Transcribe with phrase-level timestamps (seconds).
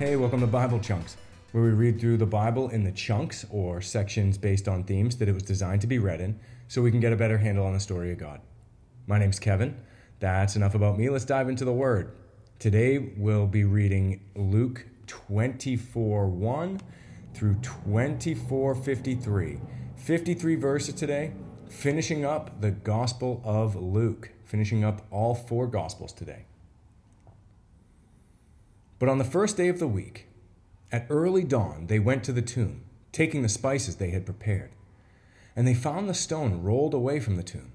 [0.00, 1.18] Hey, welcome to Bible Chunks,
[1.52, 5.28] where we read through the Bible in the chunks or sections based on themes that
[5.28, 7.74] it was designed to be read in so we can get a better handle on
[7.74, 8.40] the story of God.
[9.06, 9.78] My name's Kevin.
[10.18, 11.10] That's enough about me.
[11.10, 12.12] Let's dive into the Word.
[12.58, 16.80] Today we'll be reading Luke 24 1
[17.34, 19.60] through 24 53.
[19.96, 21.34] 53 verses today,
[21.68, 26.46] finishing up the Gospel of Luke, finishing up all four Gospels today.
[29.00, 30.26] But on the first day of the week,
[30.92, 34.70] at early dawn, they went to the tomb, taking the spices they had prepared.
[35.56, 37.72] And they found the stone rolled away from the tomb.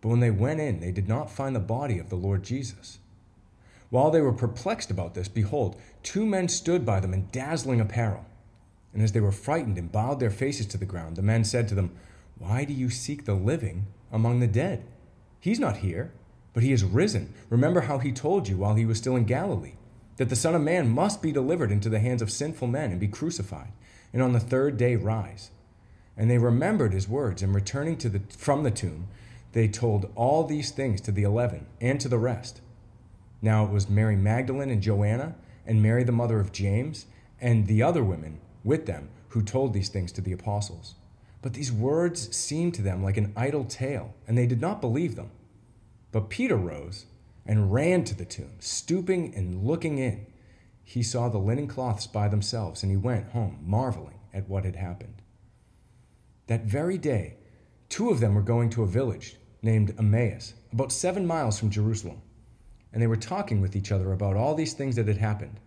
[0.00, 2.98] But when they went in, they did not find the body of the Lord Jesus.
[3.90, 8.26] While they were perplexed about this, behold, two men stood by them in dazzling apparel.
[8.92, 11.68] And as they were frightened and bowed their faces to the ground, the men said
[11.68, 11.92] to them,
[12.38, 14.84] Why do you seek the living among the dead?
[15.38, 16.12] He's not here,
[16.54, 17.34] but he is risen.
[17.50, 19.74] Remember how he told you while he was still in Galilee
[20.20, 23.00] that the Son of Man must be delivered into the hands of sinful men and
[23.00, 23.72] be crucified,
[24.12, 25.50] and on the third day rise.
[26.14, 29.08] And they remembered his words, and returning to the, from the tomb,
[29.52, 32.60] they told all these things to the eleven and to the rest.
[33.40, 37.06] Now it was Mary Magdalene and Joanna, and Mary the mother of James,
[37.40, 40.96] and the other women with them who told these things to the apostles.
[41.40, 45.16] But these words seemed to them like an idle tale, and they did not believe
[45.16, 45.30] them.
[46.12, 47.06] But Peter rose
[47.46, 50.26] and ran to the tomb, stooping and looking in.
[50.84, 54.76] He saw the linen cloths by themselves, and he went home, marveling at what had
[54.76, 55.22] happened.
[56.46, 57.36] That very day,
[57.88, 62.22] two of them were going to a village named Emmaus, about seven miles from Jerusalem,
[62.92, 65.60] and they were talking with each other about all these things that had happened.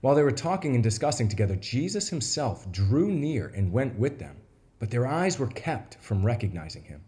[0.00, 4.36] While they were talking and discussing together, Jesus himself drew near and went with them,
[4.78, 7.02] but their eyes were kept from recognizing him.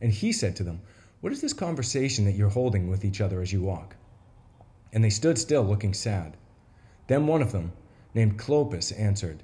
[0.00, 0.80] And he said to them,
[1.20, 3.96] what is this conversation that you're holding with each other as you walk?
[4.92, 6.36] And they stood still, looking sad.
[7.08, 7.72] Then one of them,
[8.14, 9.42] named Clopas, answered,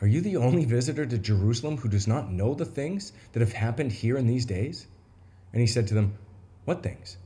[0.00, 3.52] Are you the only visitor to Jerusalem who does not know the things that have
[3.52, 4.88] happened here in these days?
[5.52, 6.14] And he said to them,
[6.64, 7.16] What things?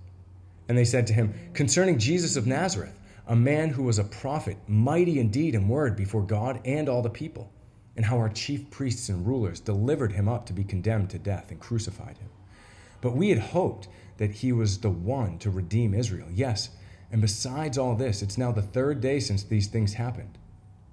[0.69, 4.59] And they said to him, Concerning Jesus of Nazareth, a man who was a prophet,
[4.69, 7.51] mighty in deed and word before God and all the people,
[7.97, 11.51] and how our chief priests and rulers delivered him up to be condemned to death
[11.51, 12.29] and crucified him.
[13.05, 16.29] But we had hoped that he was the one to redeem Israel.
[16.33, 16.71] Yes,
[17.13, 20.39] and besides all this, it's now the third day since these things happened.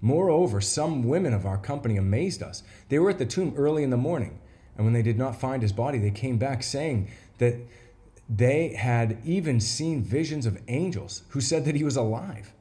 [0.02, 2.64] Moreover, some women of our company amazed us.
[2.90, 4.42] They were at the tomb early in the morning,
[4.76, 7.08] and when they did not find his body, they came back saying
[7.38, 7.56] that
[8.28, 12.52] they had even seen visions of angels who said that he was alive.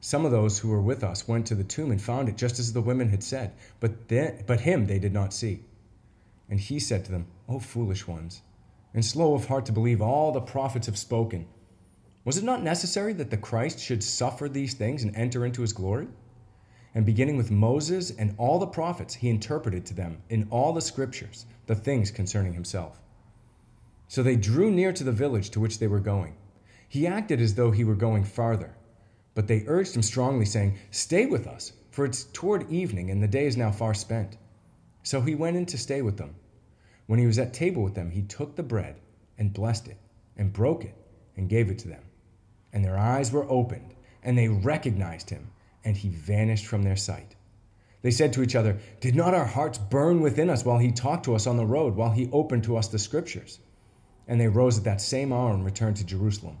[0.00, 2.58] Some of those who were with us went to the tomb and found it just
[2.58, 4.06] as the women had said, but,
[4.46, 5.64] but him they did not see.
[6.50, 8.42] And he said to them, O foolish ones,
[8.94, 11.46] and slow of heart to believe all the prophets have spoken.
[12.24, 15.72] Was it not necessary that the Christ should suffer these things and enter into his
[15.72, 16.08] glory?
[16.94, 20.80] And beginning with Moses and all the prophets, he interpreted to them in all the
[20.80, 23.00] scriptures the things concerning himself.
[24.08, 26.34] So they drew near to the village to which they were going.
[26.88, 28.74] He acted as though he were going farther,
[29.36, 33.28] but they urged him strongly, saying, Stay with us, for it's toward evening, and the
[33.28, 34.36] day is now far spent.
[35.04, 36.34] So he went in to stay with them.
[37.10, 38.94] When he was at table with them, he took the bread
[39.36, 39.96] and blessed it
[40.36, 40.94] and broke it
[41.36, 42.04] and gave it to them.
[42.72, 45.50] And their eyes were opened, and they recognized him,
[45.84, 47.34] and he vanished from their sight.
[48.02, 51.24] They said to each other, Did not our hearts burn within us while he talked
[51.24, 53.58] to us on the road, while he opened to us the scriptures?
[54.28, 56.58] And they rose at that same hour and returned to Jerusalem.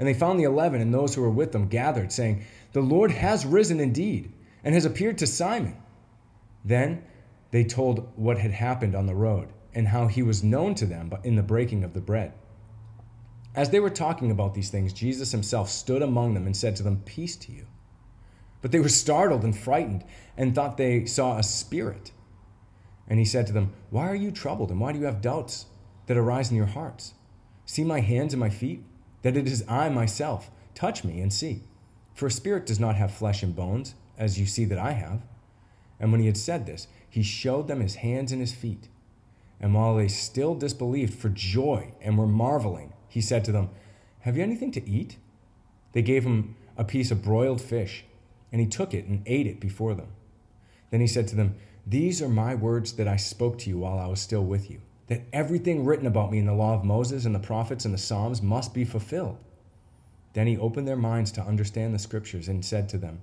[0.00, 3.12] And they found the eleven and those who were with them gathered, saying, The Lord
[3.12, 4.32] has risen indeed,
[4.64, 5.76] and has appeared to Simon.
[6.64, 7.04] Then
[7.52, 11.12] they told what had happened on the road and how he was known to them
[11.24, 12.32] in the breaking of the bread.
[13.54, 16.82] As they were talking about these things, Jesus himself stood among them and said to
[16.82, 17.66] them, Peace to you.
[18.62, 20.04] But they were startled and frightened
[20.36, 22.12] and thought they saw a spirit.
[23.08, 25.66] And he said to them, Why are you troubled, and why do you have doubts
[26.06, 27.14] that arise in your hearts?
[27.66, 28.84] See my hands and my feet,
[29.22, 30.50] that it is I myself.
[30.74, 31.64] Touch me and see.
[32.14, 35.22] For a spirit does not have flesh and bones, as you see that I have.
[36.00, 38.88] And when he had said this, he showed them his hands and his feet.
[39.62, 43.70] And while they still disbelieved for joy and were marveling, he said to them,
[44.20, 45.16] Have you anything to eat?
[45.92, 48.04] They gave him a piece of broiled fish,
[48.50, 50.08] and he took it and ate it before them.
[50.90, 51.54] Then he said to them,
[51.86, 54.80] These are my words that I spoke to you while I was still with you,
[55.06, 57.98] that everything written about me in the law of Moses and the prophets and the
[57.98, 59.38] Psalms must be fulfilled.
[60.32, 63.20] Then he opened their minds to understand the scriptures and said to them,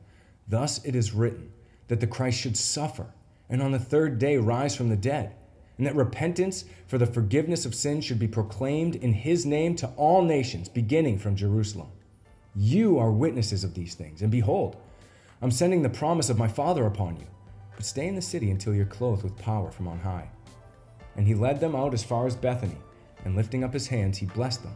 [0.47, 1.51] Thus it is written
[1.89, 3.07] that the Christ should suffer
[3.49, 5.33] and on the third day rise from the dead,
[5.79, 9.87] and that repentance for the forgiveness of sins should be proclaimed in his name to
[9.95, 11.87] all nations, beginning from Jerusalem.
[12.53, 14.75] You are witnesses of these things, and behold,
[15.41, 17.27] I'm sending the promise of my Father upon you.
[17.77, 20.29] But stay in the city until you're clothed with power from on high.
[21.15, 22.77] And he led them out as far as Bethany,
[23.23, 24.75] and lifting up his hands, he blessed them.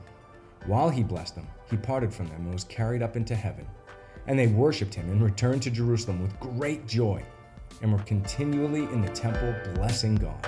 [0.68, 3.68] While he blessed them, he parted from them and was carried up into heaven.
[4.28, 7.22] And they worshipped him and returned to Jerusalem with great joy,
[7.82, 10.48] and were continually in the temple blessing God.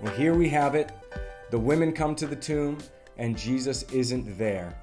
[0.00, 0.92] And here we have it.
[1.50, 2.78] The women come to the tomb,
[3.16, 4.74] and Jesus isn't there.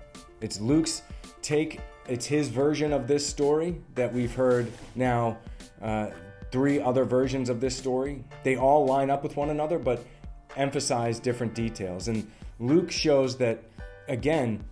[0.41, 1.03] It's Luke's
[1.41, 5.37] take, it's his version of this story that we've heard now
[5.81, 6.09] uh,
[6.51, 8.23] three other versions of this story.
[8.43, 10.05] They all line up with one another, but
[10.55, 12.07] emphasize different details.
[12.07, 12.29] And
[12.59, 13.63] Luke shows that,
[14.07, 14.63] again,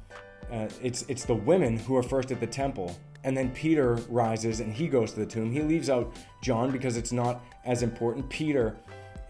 [0.52, 2.96] uh, it's, it's the women who are first at the temple.
[3.24, 5.52] And then Peter rises and he goes to the tomb.
[5.52, 8.30] He leaves out John because it's not as important.
[8.30, 8.76] Peter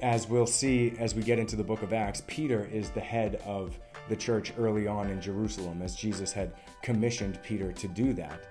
[0.03, 3.41] as we'll see as we get into the book of Acts, Peter is the head
[3.45, 3.79] of
[4.09, 6.51] the church early on in Jerusalem, as Jesus had
[6.81, 8.49] commissioned Peter to do that.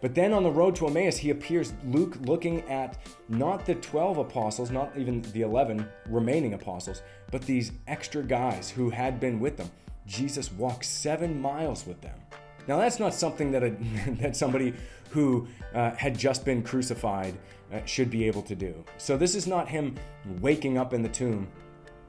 [0.00, 2.96] But then on the road to Emmaus, he appears, Luke looking at
[3.28, 8.88] not the 12 apostles, not even the 11 remaining apostles, but these extra guys who
[8.88, 9.70] had been with them.
[10.06, 12.18] Jesus walks seven miles with them.
[12.68, 13.70] Now, that's not something that, a,
[14.20, 14.74] that somebody
[15.10, 17.36] who uh, had just been crucified
[17.72, 18.84] uh, should be able to do.
[18.98, 19.94] So, this is not him
[20.40, 21.48] waking up in the tomb,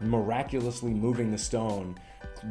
[0.02, 1.98] miraculously moving the stone,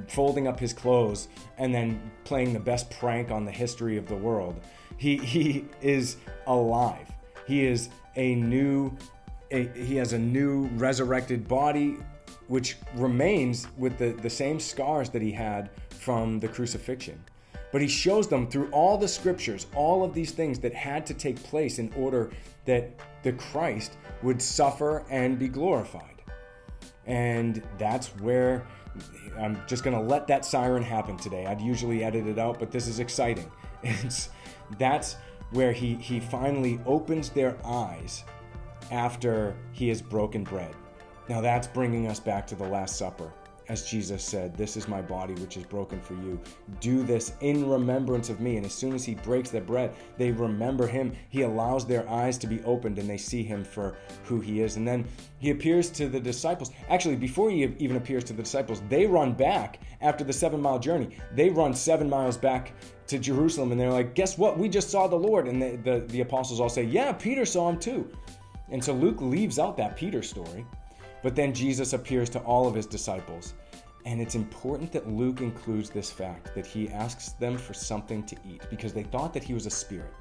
[0.08, 4.16] folding up his clothes, and then playing the best prank on the history of the
[4.16, 4.60] world.
[4.96, 6.16] He, he is
[6.46, 7.10] alive.
[7.46, 8.96] He is a new,
[9.50, 11.96] a, he has a new resurrected body,
[12.48, 17.22] which remains with the, the same scars that he had from the crucifixion.
[17.72, 21.14] But he shows them through all the scriptures, all of these things that had to
[21.14, 22.30] take place in order
[22.64, 26.22] that the Christ would suffer and be glorified.
[27.06, 28.66] And that's where
[29.38, 31.46] I'm just going to let that siren happen today.
[31.46, 33.50] I'd usually edit it out, but this is exciting.
[33.82, 34.30] It's
[34.78, 35.16] that's
[35.52, 38.24] where he he finally opens their eyes
[38.90, 40.74] after he has broken bread.
[41.28, 43.32] Now that's bringing us back to the last supper
[43.68, 46.40] as Jesus said, This is my body which is broken for you.
[46.80, 48.56] Do this in remembrance of me.
[48.56, 51.12] And as soon as he breaks the bread, they remember him.
[51.28, 54.76] He allows their eyes to be opened and they see him for who he is.
[54.76, 55.06] And then
[55.38, 56.70] he appears to the disciples.
[56.88, 60.78] Actually, before he even appears to the disciples, they run back after the seven mile
[60.78, 61.16] journey.
[61.34, 62.72] They run seven miles back
[63.08, 64.58] to Jerusalem and they're like, Guess what?
[64.58, 65.48] We just saw the Lord.
[65.48, 68.10] And the, the, the apostles all say, Yeah, Peter saw him too.
[68.70, 70.66] And so Luke leaves out that Peter story.
[71.26, 73.54] But then Jesus appears to all of his disciples.
[74.04, 78.36] And it's important that Luke includes this fact that he asks them for something to
[78.48, 80.14] eat because they thought that he was a spirit.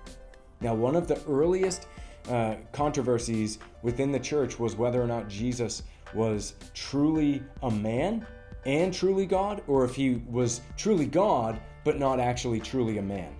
[0.62, 1.85] Now, one of the earliest
[2.27, 5.83] uh, controversies within the church was whether or not Jesus
[6.15, 8.25] was truly a man
[8.65, 13.35] and truly God, or if he was truly God but not actually truly a man.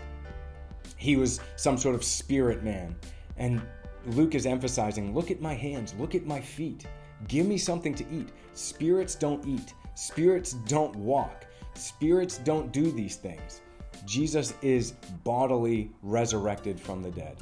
[0.98, 2.96] He was some sort of spirit man.
[3.38, 3.60] And
[4.06, 6.86] Luke is emphasizing look at my hands, look at my feet.
[7.28, 8.30] Give me something to eat.
[8.54, 13.62] Spirits don't eat, spirits don't walk, spirits don't do these things.
[14.06, 14.92] Jesus is
[15.24, 17.38] bodily resurrected from the dead.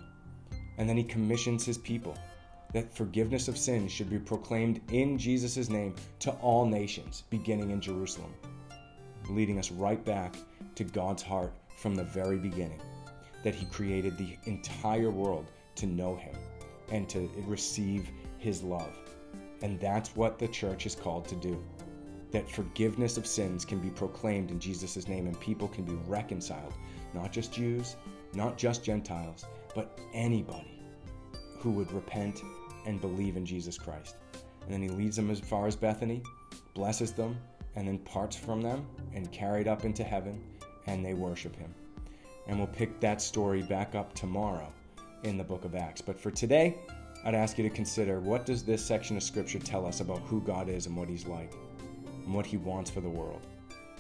[0.77, 2.18] And then he commissions his people
[2.74, 7.80] that forgiveness of sins should be proclaimed in Jesus' name to all nations, beginning in
[7.80, 8.34] Jerusalem,
[9.30, 10.36] leading us right back
[10.75, 12.82] to God's heart from the very beginning
[13.44, 16.36] that he created the entire world to know him
[16.92, 18.98] and to receive his love.
[19.63, 21.63] And that's what the church is called to do.
[22.32, 26.74] That forgiveness of sins can be proclaimed in Jesus' name and people can be reconciled.
[27.13, 27.96] Not just Jews,
[28.34, 30.79] not just Gentiles, but anybody
[31.60, 32.43] who would repent
[32.86, 34.17] and believe in Jesus Christ.
[34.63, 36.22] And then he leads them as far as Bethany,
[36.74, 37.38] blesses them,
[37.75, 40.43] and then parts from them and carried up into heaven,
[40.88, 41.74] and they worship him.
[42.48, 44.74] And we'll pick that story back up tomorrow
[45.24, 46.01] in the book of Acts.
[46.01, 46.79] But for today,
[47.25, 50.42] I'd ask you to consider what does this section of scripture tell us about who
[50.42, 51.53] God is and what he's like
[52.25, 53.48] and what he wants for the world?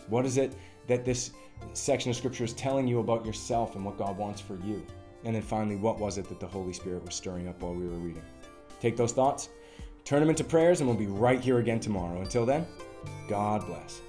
[0.07, 0.55] What is it
[0.87, 1.31] that this
[1.73, 4.85] section of scripture is telling you about yourself and what God wants for you?
[5.23, 7.87] And then finally, what was it that the Holy Spirit was stirring up while we
[7.87, 8.23] were reading?
[8.81, 9.47] Take those thoughts,
[10.03, 12.19] turn them into prayers, and we'll be right here again tomorrow.
[12.19, 12.67] Until then,
[13.29, 14.01] God bless.